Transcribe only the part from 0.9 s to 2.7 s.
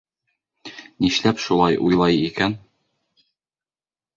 Нишләп шулай уйлай икән?